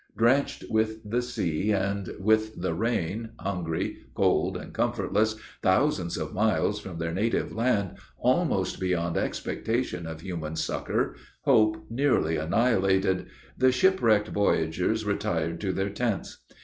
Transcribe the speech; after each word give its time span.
Drenched 0.17 0.63
with 0.67 1.07
the 1.07 1.21
sea 1.21 1.71
and 1.71 2.09
with 2.19 2.59
the 2.59 2.73
rain, 2.73 3.33
hungry, 3.39 3.97
cold, 4.15 4.57
and 4.57 4.73
comfortless, 4.73 5.35
thousands 5.61 6.17
of 6.17 6.33
miles 6.33 6.79
from 6.79 6.97
their 6.97 7.13
native 7.13 7.51
land, 7.53 7.99
almost 8.17 8.79
beyond 8.79 9.15
expectation 9.15 10.07
of 10.07 10.21
human 10.21 10.55
succor, 10.55 11.15
hope 11.41 11.85
nearly 11.91 12.35
annihilated, 12.35 13.27
the 13.55 13.71
shipwrecked 13.71 14.29
voyagers 14.29 15.05
retired 15.05 15.61
to 15.61 15.71
their 15.71 15.91
tents. 15.91 16.39